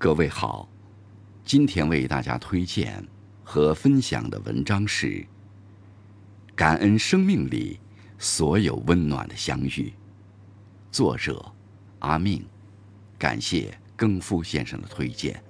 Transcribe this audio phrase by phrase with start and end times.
[0.00, 0.68] 各位好，
[1.44, 3.04] 今天为大家推荐
[3.42, 5.06] 和分享的文章是
[6.54, 7.80] 《感恩生命里
[8.16, 9.68] 所有温暖的相遇》，
[10.92, 11.44] 作者
[11.98, 12.46] 阿命，
[13.18, 15.42] 感谢更夫先生的推荐。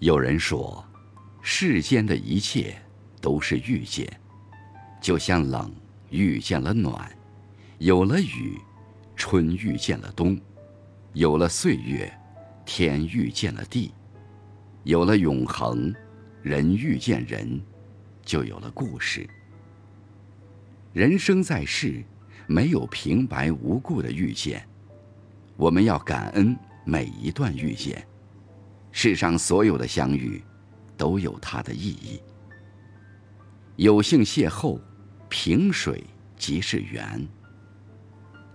[0.00, 0.84] 有人说，
[1.42, 2.80] 世间的一切
[3.20, 4.08] 都是遇见，
[5.00, 5.74] 就像冷
[6.10, 7.10] 遇见了暖，
[7.78, 8.56] 有了雨，
[9.16, 10.40] 春遇见了冬，
[11.14, 12.12] 有了岁月，
[12.64, 13.92] 天遇见了地，
[14.84, 15.92] 有了永恒，
[16.42, 17.60] 人遇见人，
[18.22, 19.28] 就有了故事。
[20.92, 22.04] 人生在世，
[22.46, 24.64] 没有平白无故的遇见，
[25.56, 28.06] 我们要感恩每一段遇见。
[29.00, 30.42] 世上所有的相遇，
[30.96, 32.20] 都有它的意义。
[33.76, 34.76] 有幸邂逅，
[35.28, 36.02] 萍水
[36.36, 37.24] 即是缘。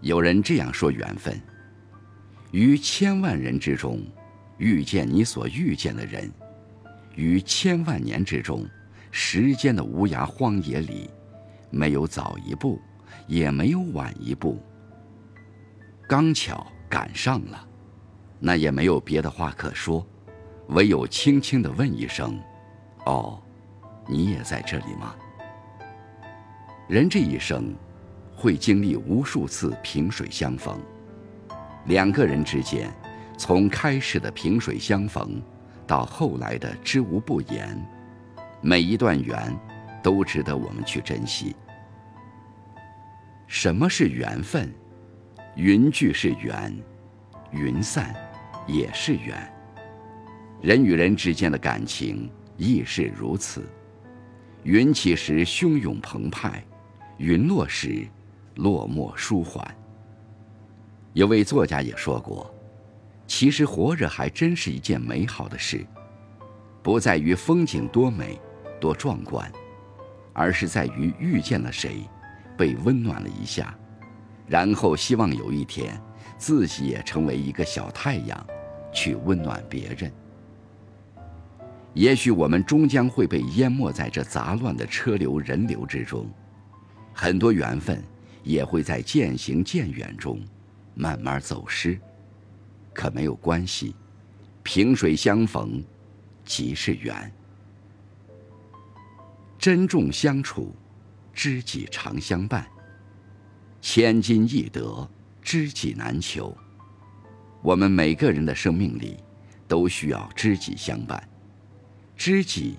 [0.00, 1.40] 有人这样说：缘分，
[2.50, 4.02] 于千万人之中，
[4.58, 6.28] 遇见你所遇见的人；
[7.14, 8.68] 于千万年之中，
[9.12, 11.08] 时间的无涯荒野里，
[11.70, 12.80] 没有早一步，
[13.28, 14.60] 也没有晚一步，
[16.08, 17.68] 刚巧赶上了，
[18.40, 20.04] 那也没有别的话可说。
[20.68, 22.38] 唯有轻轻的问一声
[23.06, 23.40] ：“哦，
[24.08, 25.14] 你也在这里吗？”
[26.88, 27.74] 人这一生，
[28.34, 30.78] 会经历无数次萍水相逢。
[31.86, 32.90] 两个人之间，
[33.36, 35.40] 从开始的萍水相逢，
[35.86, 37.78] 到后来的知无不言，
[38.60, 39.54] 每一段缘，
[40.02, 41.54] 都值得我们去珍惜。
[43.46, 44.72] 什么是缘分？
[45.56, 46.74] 云聚是缘，
[47.52, 48.14] 云散
[48.66, 49.53] 也是缘。
[50.64, 52.26] 人与人之间的感情
[52.56, 53.62] 亦是如此，
[54.62, 56.64] 云起时汹涌澎湃，
[57.18, 58.08] 云落时
[58.54, 59.62] 落寞舒缓。
[61.12, 62.50] 有位作家也说过，
[63.26, 65.84] 其实活着还真是一件美好的事，
[66.82, 68.40] 不在于风景多美、
[68.80, 69.52] 多壮观，
[70.32, 72.08] 而是在于遇见了谁，
[72.56, 73.76] 被温暖了一下，
[74.46, 76.00] 然后希望有一天
[76.38, 78.46] 自己也成为一个小太阳，
[78.94, 80.10] 去温暖别人。
[81.94, 86.28] 也许我们终将会被淹没在这杂乱的车流人流之中，
[87.12, 88.02] 很多缘分
[88.42, 90.40] 也会在渐行渐远中
[90.94, 91.98] 慢慢走失。
[92.92, 93.94] 可没有关系，
[94.64, 95.82] 萍水相逢
[96.44, 97.32] 即是缘。
[99.56, 100.74] 珍重相处，
[101.32, 102.66] 知己常相伴。
[103.80, 105.08] 千金易得，
[105.42, 106.56] 知己难求。
[107.62, 109.16] 我们每个人的生命里，
[109.68, 111.22] 都需要知己相伴。
[112.26, 112.78] 知己，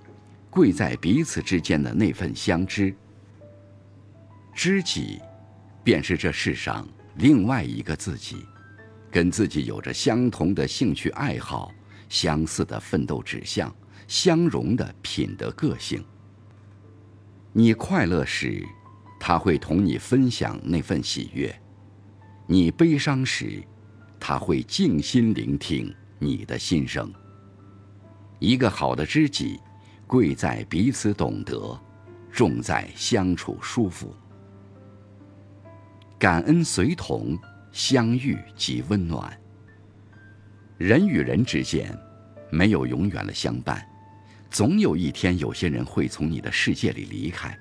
[0.50, 2.92] 贵在彼此之间的那份相知。
[4.56, 5.22] 知己，
[5.84, 8.38] 便是这世上另外一个自己，
[9.12, 11.72] 跟自己有着相同的兴趣爱好、
[12.10, 13.72] 相似的奋斗指向、
[14.08, 16.04] 相融的品德个性。
[17.54, 18.66] 你快乐时，
[19.20, 21.52] 他会同你分享那份喜悦；
[22.48, 23.64] 你悲伤时，
[24.20, 27.14] 他会静心聆听你的心声。
[28.40, 29.60] 一个好的知己，
[30.06, 31.80] 贵在彼此懂得，
[32.32, 34.14] 重在相处舒服。
[36.20, 37.38] 感恩随同，
[37.72, 39.36] 相遇即温暖。
[40.78, 41.98] 人与人之间，
[42.50, 43.86] 没有永远的相伴，
[44.50, 47.58] 总有一天，有些人会从你的世界里离开。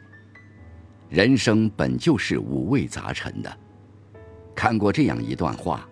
[1.09, 3.59] 人生本就是五味杂陈的。
[4.55, 5.89] 看过这样一段话：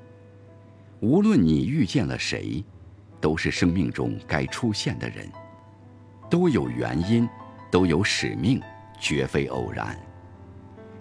[1.00, 2.65] 无论你遇见了谁。
[3.22, 5.31] 都是生命中该出现的人，
[6.28, 7.27] 都有原因，
[7.71, 8.60] 都有使命，
[8.99, 9.97] 绝非偶然。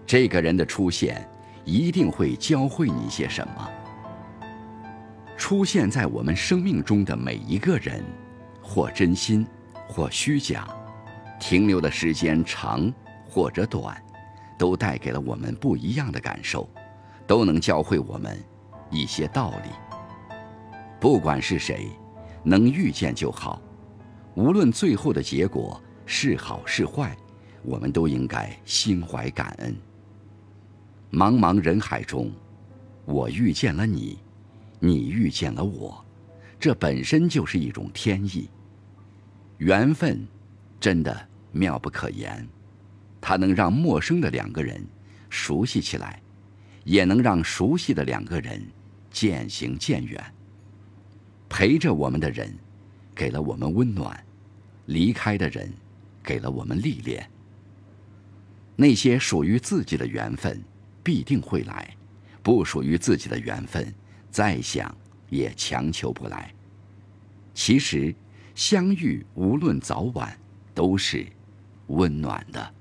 [0.06, 1.28] 这个人的出现，
[1.66, 3.70] 一定会教会你些什么。
[5.36, 8.04] 出现在我们生命中的每一个人，
[8.62, 9.46] 或真心，
[9.88, 10.68] 或虚假，
[11.40, 12.94] 停留的时间长
[13.28, 14.00] 或者短，
[14.60, 16.70] 都带给了我们不一样的感受，
[17.26, 18.38] 都能教会我们
[18.92, 19.72] 一些道理。
[21.00, 21.90] 不管是谁。
[22.44, 23.62] 能遇见就好，
[24.36, 27.16] 无论最后的结果是好是坏，
[27.64, 29.76] 我们都应该心怀感恩。
[31.12, 32.32] 茫茫人海中，
[33.06, 34.18] 我遇见了你，
[34.80, 36.04] 你遇见了我，
[36.60, 38.50] 这本身就是一种天意。
[39.58, 40.26] 缘分
[40.80, 42.48] 真的妙不可言，
[43.20, 44.84] 它能让陌生的两个人
[45.30, 46.22] 熟悉起来，
[46.84, 48.66] 也能让熟悉的两个人
[49.12, 50.24] 渐行渐远。
[51.52, 52.50] 陪着我们的人，
[53.14, 54.26] 给了我们温暖，
[54.86, 55.72] 离开的人，
[56.24, 57.30] 给了我们历练。
[58.78, 60.64] 那些属于自己的缘分，
[61.04, 61.86] 必定会来；
[62.42, 63.94] 不属于自己的缘分，
[64.32, 64.96] 再想
[65.30, 66.52] 也强求不来。
[67.54, 68.16] 其实，
[68.56, 70.36] 相遇无论早晚，
[70.74, 71.28] 都是
[71.88, 72.74] 温暖的。